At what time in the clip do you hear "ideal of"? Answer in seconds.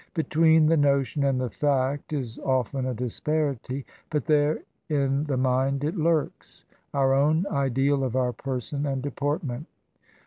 7.51-8.15